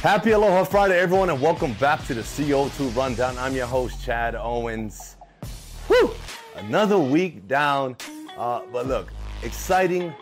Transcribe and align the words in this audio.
Happy 0.00 0.30
Aloha 0.30 0.64
Friday, 0.64 0.98
everyone, 0.98 1.28
and 1.28 1.42
welcome 1.42 1.74
back 1.74 2.02
to 2.06 2.14
the 2.14 2.22
CO2 2.22 2.96
Rundown. 2.96 3.36
I'm 3.36 3.54
your 3.54 3.66
host, 3.66 4.02
Chad 4.02 4.34
Owens. 4.34 5.18
Whew! 5.88 6.12
Another 6.56 6.98
week 6.98 7.46
down, 7.46 7.98
uh, 8.38 8.62
but 8.72 8.86
look, 8.86 9.12
exciting 9.42 10.14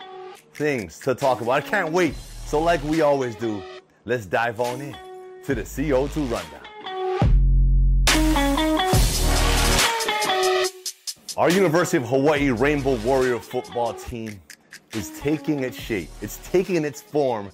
things 0.53 0.99
to 0.99 1.15
talk 1.15 1.39
about. 1.39 1.51
I 1.51 1.61
can't 1.61 1.93
wait. 1.93 2.13
So, 2.45 2.59
like 2.59 2.83
we 2.83 2.99
always 2.99 3.37
do, 3.37 3.63
let's 4.03 4.25
dive 4.25 4.59
on 4.59 4.81
in 4.81 4.97
to 5.45 5.55
the 5.55 5.61
CO2 5.61 6.29
Rundown. 6.29 6.65
Our 11.37 11.49
University 11.49 11.95
of 11.95 12.09
Hawaii 12.09 12.49
Rainbow 12.49 12.95
Warrior 12.97 13.39
football 13.39 13.93
team 13.93 14.41
is 14.91 15.17
taking 15.21 15.63
its 15.63 15.79
shape. 15.79 16.09
It's 16.21 16.35
taking 16.51 16.83
its 16.83 17.01
form, 17.01 17.49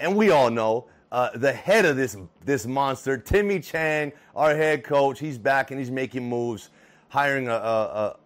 and 0.00 0.16
we 0.16 0.32
all 0.32 0.50
know 0.50 0.86
uh, 1.12 1.30
the 1.36 1.52
head 1.52 1.84
of 1.84 1.96
this 1.96 2.16
this 2.44 2.66
monster, 2.66 3.18
Timmy 3.18 3.60
Chang, 3.60 4.12
our 4.34 4.54
head 4.54 4.84
coach. 4.84 5.18
He's 5.18 5.38
back 5.38 5.70
and 5.70 5.80
he's 5.80 5.90
making 5.90 6.28
moves, 6.28 6.70
hiring 7.08 7.48
a, 7.48 7.54
a, 7.54 8.16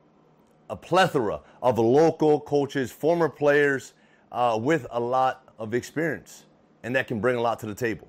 a 0.70 0.76
plethora 0.76 1.40
of 1.62 1.78
local 1.78 2.40
coaches, 2.40 2.92
former 2.92 3.28
players 3.28 3.94
uh, 4.32 4.58
with 4.60 4.86
a 4.90 5.00
lot 5.00 5.48
of 5.58 5.72
experience, 5.74 6.44
and 6.82 6.94
that 6.94 7.06
can 7.06 7.20
bring 7.20 7.36
a 7.36 7.40
lot 7.40 7.58
to 7.60 7.66
the 7.66 7.74
table. 7.74 8.08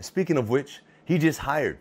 Speaking 0.00 0.36
of 0.36 0.48
which, 0.48 0.80
he 1.04 1.18
just 1.18 1.40
hired 1.40 1.78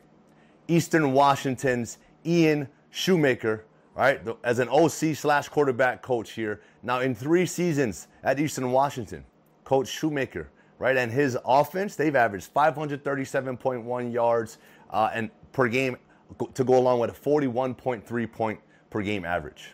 Eastern 0.67 1.13
Washington's 1.13 1.99
Ian 2.25 2.67
Shoemaker, 2.89 3.65
right, 3.95 4.21
as 4.43 4.59
an 4.59 4.69
OC 4.69 5.15
slash 5.15 5.49
quarterback 5.49 6.01
coach 6.01 6.31
here. 6.31 6.61
Now, 6.81 7.01
in 7.01 7.13
three 7.13 7.45
seasons 7.45 8.07
at 8.23 8.39
Eastern 8.39 8.71
Washington, 8.71 9.23
Coach 9.63 9.87
Shoemaker 9.87 10.49
right? 10.79 10.97
And 10.97 11.11
his 11.11 11.37
offense, 11.45 11.95
they've 11.95 12.15
averaged 12.15 12.53
537.1 12.53 14.13
yards 14.13 14.57
uh, 14.91 15.09
and 15.13 15.29
per 15.51 15.67
game 15.67 15.97
to 16.53 16.63
go 16.63 16.77
along 16.77 16.99
with 16.99 17.09
a 17.09 17.13
41.3 17.13 18.31
point 18.31 18.59
per 18.89 19.01
game 19.01 19.25
average. 19.25 19.73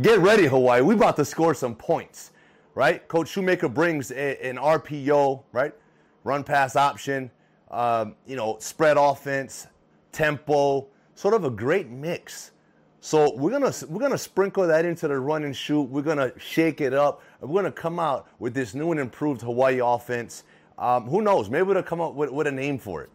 Get 0.00 0.20
ready, 0.20 0.46
Hawaii. 0.46 0.80
We 0.80 0.94
about 0.94 1.16
to 1.16 1.24
score 1.24 1.54
some 1.54 1.74
points, 1.74 2.30
right? 2.74 3.06
Coach 3.08 3.28
Shoemaker 3.28 3.68
brings 3.68 4.12
a, 4.12 4.46
an 4.46 4.56
RPO, 4.56 5.42
right? 5.50 5.74
Run 6.22 6.44
pass 6.44 6.76
option, 6.76 7.30
um, 7.70 8.14
you 8.26 8.36
know, 8.36 8.58
spread 8.60 8.96
offense, 8.96 9.66
tempo, 10.12 10.86
sort 11.14 11.34
of 11.34 11.44
a 11.44 11.50
great 11.50 11.88
mix 11.88 12.52
so 13.00 13.34
we're 13.36 13.50
gonna 13.50 13.72
we're 13.88 14.00
gonna 14.00 14.18
sprinkle 14.18 14.66
that 14.66 14.84
into 14.84 15.06
the 15.06 15.18
run 15.18 15.44
and 15.44 15.54
shoot. 15.54 15.82
We're 15.82 16.02
gonna 16.02 16.32
shake 16.38 16.80
it 16.80 16.92
up. 16.92 17.22
We're 17.40 17.62
gonna 17.62 17.72
come 17.72 18.00
out 18.00 18.28
with 18.38 18.54
this 18.54 18.74
new 18.74 18.90
and 18.90 18.98
improved 18.98 19.40
Hawaii 19.42 19.80
offense. 19.82 20.42
Um, 20.78 21.06
who 21.06 21.22
knows? 21.22 21.48
Maybe 21.48 21.64
we'll 21.64 21.82
come 21.82 22.00
up 22.00 22.14
with, 22.14 22.30
with 22.30 22.46
a 22.48 22.52
name 22.52 22.78
for 22.78 23.02
it, 23.02 23.10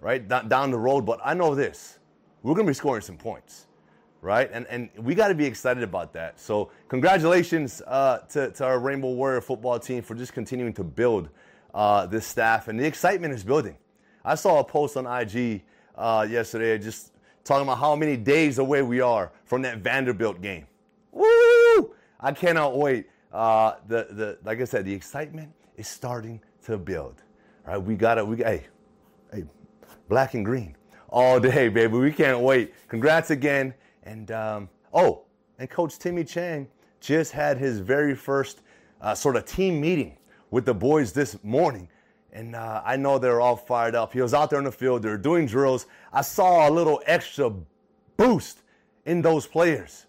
right 0.00 0.26
D- 0.26 0.48
down 0.48 0.70
the 0.70 0.78
road. 0.78 1.04
But 1.04 1.20
I 1.22 1.34
know 1.34 1.54
this: 1.54 1.98
we're 2.42 2.54
gonna 2.54 2.66
be 2.66 2.74
scoring 2.74 3.02
some 3.02 3.18
points, 3.18 3.66
right? 4.22 4.48
And 4.52 4.66
and 4.68 4.88
we 4.98 5.14
got 5.14 5.28
to 5.28 5.34
be 5.34 5.44
excited 5.44 5.82
about 5.82 6.14
that. 6.14 6.40
So 6.40 6.70
congratulations 6.88 7.82
uh, 7.86 8.18
to 8.30 8.50
to 8.52 8.64
our 8.64 8.78
Rainbow 8.78 9.12
Warrior 9.12 9.42
football 9.42 9.78
team 9.78 10.02
for 10.02 10.14
just 10.14 10.32
continuing 10.32 10.72
to 10.74 10.84
build 10.84 11.28
uh, 11.74 12.06
this 12.06 12.26
staff, 12.26 12.68
and 12.68 12.80
the 12.80 12.86
excitement 12.86 13.34
is 13.34 13.44
building. 13.44 13.76
I 14.24 14.34
saw 14.34 14.60
a 14.60 14.64
post 14.64 14.96
on 14.96 15.06
IG 15.06 15.62
uh, 15.94 16.26
yesterday, 16.28 16.78
just 16.78 17.12
talking 17.46 17.62
about 17.62 17.78
how 17.78 17.94
many 17.96 18.16
days 18.16 18.58
away 18.58 18.82
we 18.82 19.00
are 19.00 19.32
from 19.44 19.62
that 19.62 19.78
Vanderbilt 19.78 20.42
game. 20.42 20.66
Woo! 21.12 21.94
I 22.20 22.32
cannot 22.32 22.76
wait. 22.76 23.06
Uh, 23.32 23.74
the 23.86 24.08
the 24.10 24.38
like 24.44 24.60
I 24.60 24.64
said, 24.64 24.84
the 24.84 24.92
excitement 24.92 25.52
is 25.76 25.86
starting 25.88 26.40
to 26.64 26.76
build. 26.76 27.22
All 27.66 27.74
right, 27.74 27.82
we 27.82 27.94
got 27.94 28.18
it. 28.18 28.26
We 28.26 28.38
hey, 28.38 28.66
hey, 29.32 29.44
black 30.08 30.34
and 30.34 30.44
green 30.44 30.76
all 31.08 31.38
day, 31.40 31.68
baby. 31.80 31.96
We 31.96 32.12
can't 32.12 32.40
wait. 32.40 32.74
Congrats 32.88 33.30
again. 33.30 33.74
And 34.02 34.30
um, 34.30 34.68
oh, 34.92 35.24
and 35.58 35.68
Coach 35.70 35.98
Timmy 35.98 36.24
Chang 36.24 36.68
just 37.00 37.32
had 37.32 37.58
his 37.58 37.78
very 37.78 38.14
first 38.14 38.62
uh, 39.00 39.14
sort 39.14 39.36
of 39.36 39.44
team 39.44 39.80
meeting 39.80 40.16
with 40.50 40.64
the 40.64 40.74
boys 40.74 41.12
this 41.12 41.42
morning. 41.42 41.88
And 42.36 42.54
uh, 42.54 42.82
I 42.84 42.96
know 42.96 43.18
they're 43.18 43.40
all 43.40 43.56
fired 43.56 43.94
up. 43.94 44.12
He 44.12 44.20
was 44.20 44.34
out 44.34 44.50
there 44.50 44.58
in 44.58 44.66
the 44.66 44.70
field, 44.70 45.02
they 45.02 45.08
were 45.08 45.16
doing 45.16 45.46
drills. 45.46 45.86
I 46.12 46.20
saw 46.20 46.68
a 46.68 46.70
little 46.70 47.02
extra 47.06 47.50
boost 48.18 48.60
in 49.06 49.22
those 49.22 49.46
players. 49.46 50.04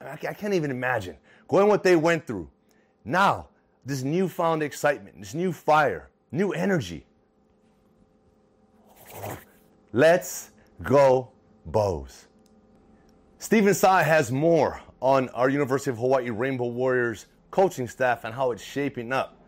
I, 0.00 0.14
I 0.14 0.34
can't 0.34 0.54
even 0.54 0.72
imagine 0.72 1.16
going 1.46 1.68
what 1.68 1.84
they 1.84 1.94
went 1.94 2.26
through. 2.26 2.50
Now, 3.04 3.50
this 3.86 4.02
newfound 4.02 4.60
excitement, 4.60 5.20
this 5.20 5.34
new 5.34 5.52
fire, 5.52 6.10
new 6.32 6.50
energy. 6.50 7.06
Let's 9.92 10.50
go, 10.82 11.30
Bows. 11.64 12.26
Stephen 13.38 13.72
Tsai 13.72 14.02
has 14.02 14.32
more 14.32 14.82
on 15.00 15.28
our 15.28 15.48
University 15.48 15.92
of 15.92 15.98
Hawaii 15.98 16.30
Rainbow 16.30 16.66
Warriors 16.66 17.26
coaching 17.52 17.86
staff 17.86 18.24
and 18.24 18.34
how 18.34 18.50
it's 18.50 18.64
shaping 18.64 19.12
up, 19.12 19.40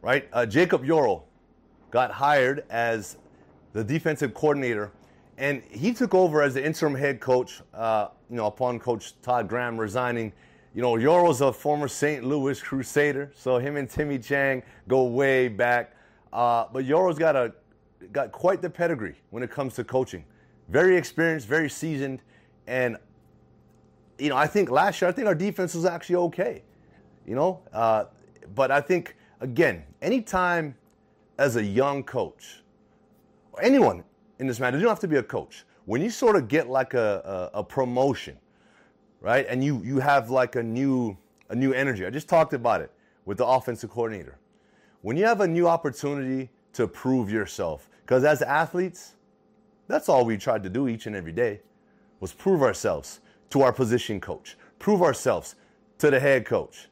right? 0.00 0.28
Uh, 0.32 0.46
Jacob 0.46 0.84
Yoro 0.84 1.24
got 1.92 2.10
hired 2.10 2.64
as 2.70 3.18
the 3.74 3.84
defensive 3.84 4.34
coordinator, 4.34 4.90
and 5.38 5.62
he 5.70 5.92
took 5.92 6.14
over 6.14 6.42
as 6.42 6.54
the 6.54 6.64
interim 6.64 6.94
head 6.94 7.20
coach. 7.20 7.60
Uh, 7.72 8.08
you 8.28 8.36
know, 8.36 8.46
upon 8.46 8.80
Coach 8.80 9.14
Todd 9.22 9.48
Graham 9.48 9.78
resigning. 9.78 10.32
You 10.74 10.80
know, 10.80 10.96
Yoro's 10.96 11.42
a 11.42 11.52
former 11.52 11.86
St. 11.86 12.24
Louis 12.24 12.58
Crusader, 12.60 13.30
so 13.36 13.58
him 13.58 13.76
and 13.76 13.88
Timmy 13.88 14.18
Chang 14.18 14.62
go 14.88 15.04
way 15.04 15.48
back. 15.48 15.94
Uh, 16.32 16.64
but 16.72 16.86
Yoro's 16.86 17.18
got 17.18 17.36
a 17.36 17.52
got 18.10 18.32
quite 18.32 18.62
the 18.62 18.70
pedigree 18.70 19.16
when 19.30 19.42
it 19.42 19.50
comes 19.50 19.74
to 19.74 19.84
coaching. 19.84 20.24
Very 20.68 20.96
experienced, 20.96 21.46
very 21.46 21.68
seasoned, 21.68 22.22
and 22.66 22.96
you 24.18 24.30
know, 24.30 24.36
I 24.36 24.46
think 24.46 24.70
last 24.70 25.02
year 25.02 25.10
I 25.10 25.12
think 25.12 25.26
our 25.26 25.34
defense 25.34 25.74
was 25.74 25.84
actually 25.84 26.16
okay. 26.16 26.62
You 27.26 27.34
know, 27.34 27.60
uh, 27.72 28.04
but 28.54 28.70
I 28.70 28.80
think 28.80 29.14
again, 29.40 29.84
anytime 30.00 30.74
as 31.38 31.56
a 31.56 31.62
young 31.62 32.02
coach, 32.02 32.62
or 33.52 33.62
anyone 33.62 34.04
in 34.38 34.46
this 34.46 34.60
matter, 34.60 34.76
you 34.76 34.82
don't 34.82 34.90
have 34.90 35.00
to 35.00 35.08
be 35.08 35.16
a 35.16 35.22
coach. 35.22 35.64
When 35.84 36.00
you 36.00 36.10
sort 36.10 36.36
of 36.36 36.48
get 36.48 36.68
like 36.68 36.94
a, 36.94 37.50
a, 37.54 37.58
a 37.58 37.64
promotion, 37.64 38.38
right, 39.20 39.46
and 39.48 39.64
you 39.64 39.82
you 39.82 39.98
have 39.98 40.30
like 40.30 40.56
a 40.56 40.62
new 40.62 41.16
a 41.48 41.54
new 41.54 41.72
energy. 41.72 42.06
I 42.06 42.10
just 42.10 42.28
talked 42.28 42.54
about 42.54 42.80
it 42.80 42.90
with 43.24 43.38
the 43.38 43.46
offensive 43.46 43.90
coordinator. 43.90 44.38
When 45.02 45.16
you 45.16 45.24
have 45.24 45.40
a 45.40 45.48
new 45.48 45.68
opportunity 45.68 46.50
to 46.72 46.88
prove 46.88 47.30
yourself, 47.30 47.88
because 48.04 48.24
as 48.24 48.40
athletes, 48.42 49.14
that's 49.88 50.08
all 50.08 50.24
we 50.24 50.36
tried 50.38 50.62
to 50.62 50.70
do 50.70 50.88
each 50.88 51.06
and 51.06 51.14
every 51.14 51.32
day 51.32 51.60
was 52.20 52.32
prove 52.32 52.62
ourselves 52.62 53.20
to 53.50 53.62
our 53.62 53.72
position 53.72 54.20
coach, 54.20 54.56
prove 54.78 55.02
ourselves 55.02 55.56
to 55.98 56.10
the 56.10 56.18
head 56.18 56.46
coach, 56.46 56.88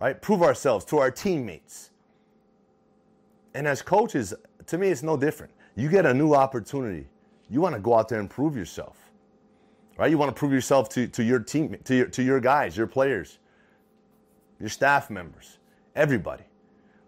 right? 0.00 0.20
Prove 0.22 0.42
ourselves 0.42 0.84
to 0.86 0.98
our 0.98 1.10
teammates. 1.10 1.90
And 3.54 3.66
as 3.68 3.82
coaches, 3.82 4.34
to 4.66 4.78
me, 4.78 4.88
it's 4.88 5.02
no 5.02 5.16
different. 5.16 5.52
You 5.76 5.88
get 5.88 6.06
a 6.06 6.14
new 6.14 6.34
opportunity. 6.34 7.06
You 7.48 7.60
want 7.60 7.74
to 7.74 7.80
go 7.80 7.94
out 7.94 8.08
there 8.08 8.20
and 8.20 8.28
prove 8.28 8.56
yourself, 8.56 8.96
right? 9.96 10.10
You 10.10 10.18
want 10.18 10.34
to 10.34 10.38
prove 10.38 10.52
yourself 10.52 10.88
to, 10.90 11.06
to 11.08 11.22
your 11.22 11.38
team, 11.38 11.76
to 11.84 11.94
your, 11.94 12.06
to 12.06 12.22
your 12.22 12.40
guys, 12.40 12.76
your 12.76 12.86
players, 12.86 13.38
your 14.58 14.68
staff 14.68 15.10
members, 15.10 15.58
everybody, 15.94 16.44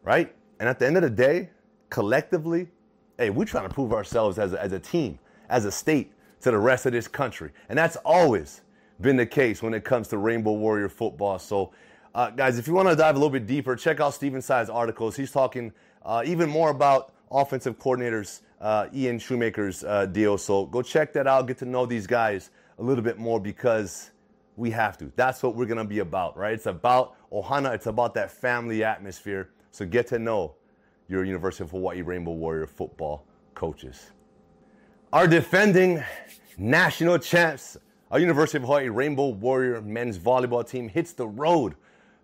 right? 0.03 0.35
And 0.61 0.69
at 0.69 0.79
the 0.79 0.87
end 0.87 0.97
of 0.97 1.03
the 1.03 1.11
day, 1.11 1.51
collectively, 1.91 2.69
hey, 3.19 3.31
we're 3.31 3.45
trying 3.45 3.69
to 3.69 3.75
prove 3.75 3.93
ourselves 3.93 4.39
as 4.39 4.53
a, 4.53 4.63
as 4.63 4.73
a 4.73 4.79
team, 4.79 5.19
as 5.49 5.65
a 5.65 5.73
state 5.73 6.13
to 6.43 6.51
the 6.51 6.59
rest 6.59 6.87
of 6.87 6.93
this 6.93 7.09
country. 7.09 7.51
And 7.69 7.79
that's 7.79 7.97
always 8.05 8.61
been 9.01 9.17
the 9.17 9.27
case 9.27 9.63
when 9.63 9.75
it 9.75 9.85
comes 9.85 10.09
to 10.09 10.19
Rainbow 10.19 10.53
Warrior 10.53 10.89
football. 10.89 11.39
So, 11.39 11.73
uh, 12.15 12.31
guys, 12.31 12.59
if 12.59 12.67
you 12.67 12.75
want 12.75 12.89
to 12.89 12.97
dive 12.97 13.15
a 13.15 13.19
little 13.19 13.31
bit 13.31 13.47
deeper, 13.47 13.77
check 13.77 14.01
out 14.01 14.15
Stephen 14.15 14.41
Tsai's 14.41 14.71
articles. 14.71 15.17
He's 15.17 15.31
talking 15.31 15.73
uh, 16.07 16.23
even 16.25 16.49
more 16.49 16.71
about 16.71 17.13
offensive 17.31 17.79
coordinators, 17.79 18.41
uh, 18.61 18.87
Ian 18.95 19.19
Shoemaker's 19.19 19.85
uh, 19.85 20.07
deal. 20.07 20.39
So 20.39 20.67
go 20.67 20.81
check 20.81 21.13
that 21.15 21.27
out. 21.27 21.47
Get 21.47 21.59
to 21.59 21.65
know 21.65 21.85
these 21.85 22.07
guys 22.07 22.51
a 22.79 22.83
little 22.83 23.05
bit 23.05 23.19
more 23.19 23.41
because 23.41 24.13
we 24.57 24.71
have 24.71 24.97
to. 24.99 25.13
That's 25.17 25.43
what 25.43 25.55
we're 25.55 25.67
going 25.67 25.79
to 25.79 25.85
be 25.85 25.99
about, 25.99 26.37
right? 26.37 26.55
It's 26.55 26.67
about 26.67 27.17
Ohana. 27.31 27.75
It's 27.75 27.87
about 27.87 28.15
that 28.15 28.31
family 28.31 28.85
atmosphere. 28.85 29.51
So 29.73 29.85
get 29.85 30.07
to 30.09 30.19
know 30.19 30.55
your 31.09 31.25
University 31.25 31.65
of 31.65 31.71
Hawaii 31.71 32.03
Rainbow 32.03 32.33
Warrior 32.33 32.67
football 32.67 33.27
coaches. 33.55 34.13
Our 35.13 35.27
defending 35.27 36.03
national 36.57 37.19
champs, 37.19 37.77
our 38.11 38.19
University 38.19 38.59
of 38.59 38.65
Hawaii 38.65 38.89
Rainbow 38.89 39.29
Warrior 39.29 39.83
men's 39.83 40.19
volleyball 40.19 40.67
team 40.69 40.89
hits 40.89 41.13
the 41.13 41.27
road 41.27 41.75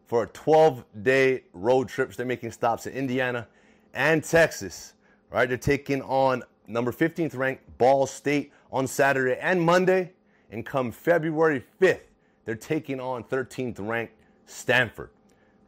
for 0.07 0.25
a 0.25 0.27
12 0.29 0.85
day 1.03 1.45
road 1.53 1.89
trip. 1.89 2.13
They're 2.15 2.27
making 2.27 2.53
stops 2.53 2.87
in 2.87 2.95
Indiana, 2.95 3.49
and 3.95 4.23
Texas. 4.23 4.95
Right, 5.31 5.49
they're 5.49 5.57
taking 5.57 6.03
on 6.03 6.43
number 6.67 6.93
15th 6.93 7.37
ranked 7.37 7.79
Ball 7.79 8.07
State 8.07 8.53
on 8.71 8.87
Saturday 8.87 9.39
and 9.41 9.61
Monday, 9.61 10.13
and 10.51 10.65
come 10.65 10.93
February 10.93 11.65
5th, 11.81 12.01
they're 12.45 12.55
taking 12.55 13.01
on 13.01 13.25
13th 13.25 13.77
ranked 13.79 14.15
Stanford. 14.47 15.11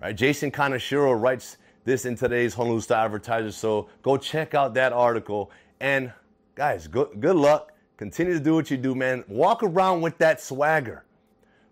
Right, 0.03 0.15
Jason 0.15 0.51
Kaneshiro 0.51 1.19
writes 1.21 1.57
this 1.85 2.05
in 2.05 2.17
today's 2.17 2.55
Honolulu 2.55 2.83
Advertiser. 2.91 3.53
So 3.53 3.89
go 4.03 4.17
check 4.17 4.55
out 4.55 4.75
that 4.75 4.93
article. 4.93 5.51
And 5.81 6.13
guys, 6.55 6.87
good, 6.87 7.21
good 7.21 7.37
luck. 7.37 7.73
Continue 7.97 8.35
to 8.35 8.41
do 8.41 8.55
what 8.55 8.71
you 8.71 8.77
do, 8.77 8.95
man. 8.95 9.25
Walk 9.29 9.63
around 9.63 10.01
with 10.01 10.19
that 10.19 10.41
swagger, 10.41 11.05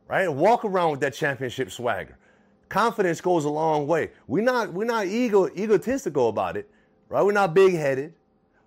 right? 0.08 0.28
Walk 0.28 0.64
around 0.64 0.93
with 0.93 1.00
that 1.00 1.14
championship 1.14 1.70
swagger. 1.70 2.16
Confidence 2.73 3.21
goes 3.21 3.45
a 3.45 3.51
long 3.51 3.87
way. 3.87 4.13
We're 4.27 4.43
not, 4.43 4.73
we're 4.73 4.87
not 4.87 5.07
ego, 5.07 5.47
egotistical 5.55 6.31
about 6.31 6.57
it, 6.57 6.71
right? 7.11 7.23
We're 7.23 7.33
not 7.33 7.53
big 7.53 7.75
headed, 7.75 8.15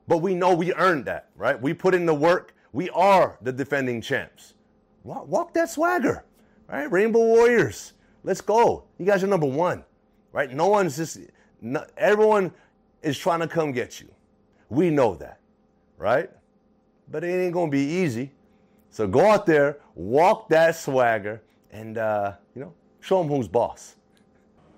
but 0.08 0.20
we 0.20 0.36
know 0.36 0.54
we 0.54 0.72
earned 0.76 1.06
that, 1.06 1.30
right? 1.36 1.60
We 1.60 1.74
put 1.74 1.96
in 1.96 2.06
the 2.06 2.14
work. 2.14 2.54
We 2.72 2.88
are 2.92 3.40
the 3.42 3.52
defending 3.52 4.02
champs. 4.02 4.54
Walk, 5.04 5.28
walk 5.28 5.56
that 5.56 5.72
swagger, 5.72 6.24
right? 6.68 6.84
Rainbow 6.92 7.18
Warriors, 7.18 7.94
let's 8.24 8.42
go. 8.42 8.84
You 9.00 9.08
guys 9.08 9.24
are 9.24 9.28
number 9.28 9.48
one, 9.48 9.84
right? 10.32 10.54
No 10.54 10.68
one's 10.68 10.98
just, 10.98 11.18
no, 11.60 11.84
everyone 11.98 12.54
is 13.02 13.18
trying 13.18 13.40
to 13.40 13.48
come 13.48 13.72
get 13.72 14.00
you. 14.00 14.08
We 14.70 14.92
know 14.92 15.16
that, 15.16 15.40
right? 15.98 16.30
But 17.10 17.24
it 17.24 17.44
ain't 17.44 17.56
gonna 17.56 17.72
be 17.72 17.82
easy. 17.84 18.34
So 18.92 19.08
go 19.08 19.32
out 19.32 19.48
there, 19.48 19.80
walk 19.96 20.48
that 20.50 20.76
swagger, 20.76 21.42
and 21.72 21.98
uh, 21.98 22.34
you 22.54 22.62
know, 22.62 22.74
show 23.06 23.22
them 23.22 23.30
who's 23.30 23.48
boss. 23.48 23.96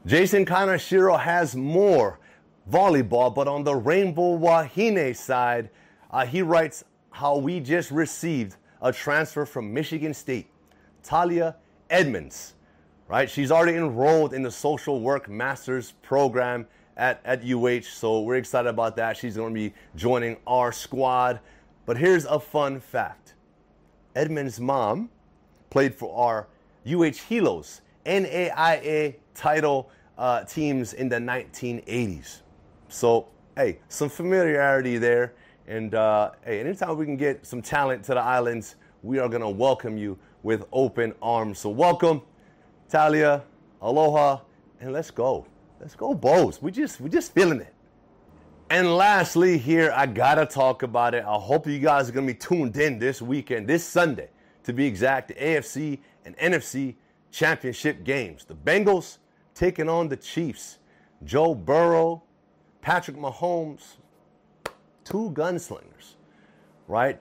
Jason 0.06 0.46
Kaneshiro 0.46 1.18
has 1.18 1.56
more 1.56 2.20
volleyball, 2.70 3.34
but 3.34 3.48
on 3.48 3.64
the 3.64 3.74
Rainbow 3.74 4.38
Wahine 4.38 5.16
side, 5.16 5.70
uh, 6.12 6.26
he 6.26 6.42
writes 6.42 6.84
how 7.12 7.38
we 7.38 7.62
just 7.62 7.90
received 7.90 8.58
a 8.82 8.92
transfer 8.92 9.46
from 9.46 9.74
Michigan 9.74 10.14
State, 10.14 10.50
Talia 11.04 11.56
Edmonds. 11.90 12.54
Right, 13.08 13.30
she's 13.30 13.52
already 13.52 13.78
enrolled 13.78 14.34
in 14.34 14.44
the 14.44 14.52
social 14.52 15.00
work 15.00 15.30
master's 15.30 15.94
program 16.02 16.68
at, 16.98 17.22
at 17.24 17.42
UH, 17.50 17.84
so 17.84 18.20
we're 18.20 18.36
excited 18.36 18.68
about 18.68 18.98
that. 18.98 19.16
She's 19.16 19.38
going 19.38 19.54
to 19.54 19.58
be 19.58 19.74
joining 19.96 20.36
our 20.46 20.74
squad. 20.74 21.40
But 21.86 21.96
here's 21.96 22.26
a 22.26 22.38
fun 22.38 22.82
fact 22.82 23.36
Edmonds' 24.14 24.60
mom 24.60 25.10
played 25.70 25.96
for 25.96 26.14
our 26.14 26.48
UH 26.86 27.30
Hilos 27.30 27.80
NAIA 28.08 29.16
title 29.36 29.90
uh, 30.18 30.44
teams 30.46 30.94
in 30.94 31.10
the 31.10 31.18
1980s. 31.18 32.42
So, 32.88 33.28
hey, 33.56 33.80
some 33.90 34.10
familiarity 34.10 34.98
there. 34.98 35.34
And 35.68 35.94
uh, 35.94 36.32
hey, 36.46 36.62
anytime 36.62 36.98
we 36.98 37.06
can 37.06 37.18
get 37.18 37.46
some 37.46 37.62
talent 37.62 38.06
to 38.06 38.14
the 38.14 38.22
islands, 38.22 38.76
we 39.04 39.20
are 39.20 39.28
going 39.28 39.42
to 39.42 39.50
welcome 39.50 39.98
you 39.98 40.18
with 40.42 40.66
open 40.72 41.14
arms. 41.22 41.60
So, 41.60 41.70
welcome, 41.70 42.22
Talia, 42.90 43.44
aloha, 43.82 44.40
and 44.80 44.94
let's 44.94 45.12
go. 45.12 45.46
Let's 45.80 45.94
go, 45.94 46.14
Bows. 46.14 46.62
We 46.62 46.72
just 46.72 47.00
we 47.02 47.10
just 47.10 47.34
feeling 47.34 47.62
it. 47.62 47.74
And 48.70 48.96
lastly, 48.96 49.58
here 49.58 49.94
I 49.96 50.08
gotta 50.08 50.46
talk 50.46 50.84
about 50.84 51.14
it. 51.14 51.24
I 51.24 51.36
hope 51.36 51.68
you 51.68 51.80
guys 51.80 52.10
are 52.10 52.12
gonna 52.12 52.28
be 52.28 52.34
tuned 52.34 52.76
in 52.78 52.98
this 52.98 53.22
weekend, 53.22 53.68
this 53.68 53.84
Sunday, 53.84 54.30
to 54.64 54.74
be 54.74 54.86
exact, 54.86 55.28
the 55.30 55.36
AFC 55.36 56.00
and 56.26 56.36
NFC 56.38 56.96
championship 57.32 58.04
games. 58.04 58.46
The 58.46 58.56
Bengals 58.56 59.18
taking 59.54 59.90
on 59.90 60.08
the 60.08 60.18
Chiefs. 60.18 60.80
Joe 61.24 61.56
Burrow, 61.56 62.24
Patrick 62.82 63.18
Mahomes, 63.18 63.98
two 65.04 65.32
gunslingers, 65.32 66.16
right? 66.88 67.20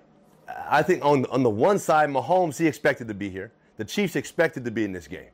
I 0.68 0.82
think 0.82 1.04
on, 1.04 1.24
on 1.26 1.42
the 1.42 1.50
one 1.50 1.78
side, 1.78 2.10
Mahomes, 2.10 2.58
he 2.58 2.66
expected 2.66 3.08
to 3.08 3.14
be 3.14 3.30
here. 3.30 3.52
The 3.78 3.84
Chiefs 3.84 4.16
expected 4.16 4.64
to 4.64 4.70
be 4.70 4.84
in 4.84 4.92
this 4.92 5.08
game. 5.08 5.30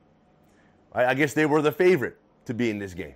Right? 0.94 1.06
I 1.06 1.14
guess 1.14 1.34
they 1.34 1.46
were 1.46 1.62
the 1.62 1.72
favorite 1.72 2.18
to 2.46 2.54
be 2.54 2.70
in 2.70 2.78
this 2.78 2.94
game. 2.94 3.14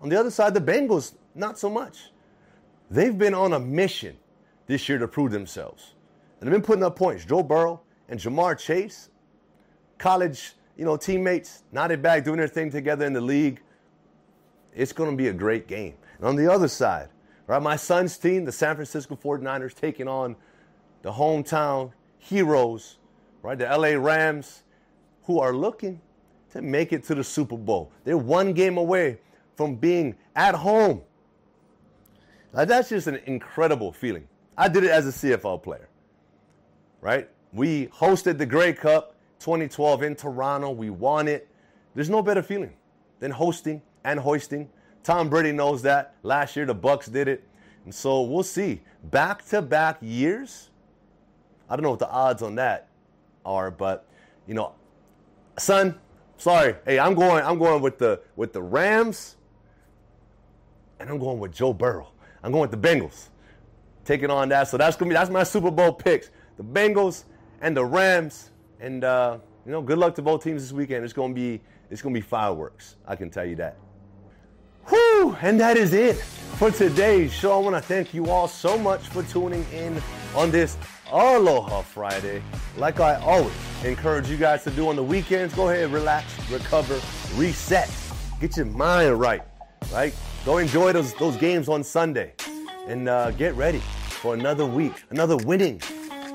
On 0.00 0.08
the 0.08 0.18
other 0.18 0.30
side, 0.30 0.54
the 0.54 0.60
Bengals, 0.60 1.14
not 1.34 1.58
so 1.58 1.70
much. 1.70 2.10
They've 2.90 3.16
been 3.16 3.34
on 3.34 3.54
a 3.54 3.58
mission 3.58 4.16
this 4.66 4.88
year 4.88 4.98
to 4.98 5.08
prove 5.08 5.32
themselves. 5.32 5.94
And 6.40 6.46
they've 6.46 6.52
been 6.52 6.62
putting 6.62 6.84
up 6.84 6.96
points. 6.96 7.24
Joe 7.24 7.42
Burrow 7.42 7.80
and 8.08 8.20
Ja'Marr 8.20 8.58
Chase, 8.58 9.10
college, 9.98 10.52
you 10.76 10.84
know, 10.84 10.96
teammates, 10.96 11.62
nodded 11.72 12.02
back, 12.02 12.24
doing 12.24 12.38
their 12.38 12.48
thing 12.48 12.70
together 12.70 13.06
in 13.06 13.12
the 13.12 13.20
league. 13.20 13.60
It's 14.74 14.92
going 14.92 15.10
to 15.10 15.16
be 15.16 15.28
a 15.28 15.32
great 15.32 15.66
game. 15.66 15.94
And 16.18 16.26
on 16.26 16.36
the 16.36 16.52
other 16.52 16.68
side, 16.68 17.08
right, 17.46 17.62
my 17.62 17.76
son's 17.76 18.18
team, 18.18 18.44
the 18.44 18.52
San 18.52 18.74
Francisco 18.74 19.16
49ers, 19.16 19.74
taking 19.74 20.06
on 20.06 20.36
the 21.02 21.12
hometown 21.12 21.92
heroes, 22.18 22.98
right, 23.42 23.58
the 23.58 23.64
LA 23.64 23.98
Rams, 23.98 24.64
who 25.24 25.40
are 25.40 25.54
looking 25.54 26.00
to 26.52 26.62
make 26.62 26.92
it 26.92 27.04
to 27.04 27.14
the 27.14 27.24
Super 27.24 27.56
Bowl. 27.56 27.90
They're 28.04 28.18
one 28.18 28.52
game 28.52 28.76
away 28.76 29.18
from 29.56 29.76
being 29.76 30.14
at 30.34 30.54
home. 30.54 31.02
Now, 32.54 32.64
that's 32.64 32.90
just 32.90 33.06
an 33.06 33.20
incredible 33.26 33.92
feeling. 33.92 34.28
I 34.56 34.68
did 34.68 34.84
it 34.84 34.90
as 34.90 35.06
a 35.06 35.10
CFL 35.10 35.62
player, 35.62 35.88
right? 37.00 37.28
We 37.52 37.86
hosted 37.88 38.38
the 38.38 38.46
Grey 38.46 38.72
Cup 38.72 39.15
2012 39.40 40.02
in 40.02 40.16
Toronto. 40.16 40.70
We 40.70 40.90
won 40.90 41.28
it. 41.28 41.48
There's 41.94 42.10
no 42.10 42.22
better 42.22 42.42
feeling 42.42 42.74
than 43.20 43.30
hosting 43.30 43.82
and 44.04 44.20
hoisting. 44.20 44.68
Tom 45.02 45.28
Brady 45.28 45.52
knows 45.52 45.82
that. 45.82 46.14
Last 46.22 46.56
year 46.56 46.66
the 46.66 46.74
Bucs 46.74 47.10
did 47.10 47.28
it. 47.28 47.46
And 47.84 47.94
so 47.94 48.22
we'll 48.22 48.42
see. 48.42 48.82
Back 49.04 49.46
to 49.48 49.62
back 49.62 49.98
years. 50.00 50.70
I 51.68 51.76
don't 51.76 51.82
know 51.82 51.90
what 51.90 51.98
the 51.98 52.10
odds 52.10 52.42
on 52.42 52.56
that 52.56 52.88
are, 53.44 53.70
but 53.70 54.06
you 54.46 54.54
know, 54.54 54.72
son, 55.58 55.98
sorry. 56.36 56.74
Hey, 56.84 56.98
I'm 56.98 57.14
going 57.14 57.44
I'm 57.44 57.58
going 57.58 57.82
with 57.82 57.98
the 57.98 58.20
with 58.34 58.52
the 58.52 58.62
Rams 58.62 59.36
and 60.98 61.08
I'm 61.08 61.18
going 61.18 61.38
with 61.38 61.52
Joe 61.52 61.72
Burrow. 61.72 62.08
I'm 62.42 62.52
going 62.52 62.68
with 62.68 62.80
the 62.80 62.88
Bengals. 62.88 63.28
Taking 64.04 64.30
on 64.30 64.48
that. 64.50 64.68
So 64.68 64.76
that's 64.76 64.96
gonna 64.96 65.08
be 65.08 65.14
that's 65.14 65.30
my 65.30 65.42
Super 65.42 65.70
Bowl 65.70 65.92
picks. 65.92 66.30
The 66.56 66.64
Bengals 66.64 67.24
and 67.60 67.76
the 67.76 67.84
Rams. 67.84 68.50
And 68.80 69.04
uh, 69.04 69.38
you 69.64 69.72
know, 69.72 69.82
good 69.82 69.98
luck 69.98 70.14
to 70.16 70.22
both 70.22 70.44
teams 70.44 70.62
this 70.62 70.72
weekend. 70.72 71.04
It's 71.04 71.12
gonna 71.12 71.34
be 71.34 71.60
it's 71.90 72.02
gonna 72.02 72.14
be 72.14 72.20
fireworks. 72.20 72.96
I 73.06 73.16
can 73.16 73.30
tell 73.30 73.44
you 73.44 73.56
that. 73.56 73.76
Whew, 74.88 75.36
and 75.40 75.58
that 75.60 75.76
is 75.76 75.92
it 75.92 76.16
for 76.58 76.70
today's 76.70 77.32
show. 77.32 77.52
I 77.52 77.60
want 77.60 77.74
to 77.74 77.82
thank 77.82 78.14
you 78.14 78.30
all 78.30 78.46
so 78.46 78.78
much 78.78 79.08
for 79.08 79.22
tuning 79.24 79.66
in 79.72 80.00
on 80.34 80.50
this 80.50 80.76
Aloha 81.10 81.82
Friday. 81.82 82.42
Like 82.76 83.00
I 83.00 83.16
always 83.16 83.52
encourage 83.84 84.28
you 84.28 84.36
guys 84.36 84.62
to 84.64 84.70
do 84.70 84.88
on 84.88 84.96
the 84.96 85.02
weekends, 85.02 85.54
go 85.54 85.68
ahead, 85.68 85.92
relax, 85.92 86.24
recover, 86.50 87.00
reset, 87.34 87.90
get 88.40 88.56
your 88.56 88.66
mind 88.66 89.18
right, 89.18 89.42
right? 89.92 90.14
Go 90.44 90.58
enjoy 90.58 90.92
those, 90.92 91.14
those 91.14 91.36
games 91.36 91.68
on 91.68 91.82
Sunday 91.82 92.32
and 92.86 93.08
uh, 93.08 93.32
get 93.32 93.54
ready 93.54 93.80
for 94.08 94.34
another 94.34 94.66
week, 94.66 95.02
another 95.10 95.36
winning 95.36 95.80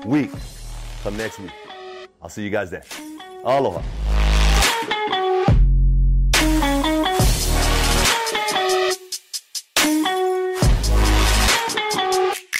week 0.04 0.30
come 1.02 1.16
next 1.16 1.38
week. 1.40 1.50
I'll 2.22 2.28
see 2.28 2.42
you 2.42 2.50
guys 2.50 2.70
then. 2.70 2.82
Aloha. 3.44 3.82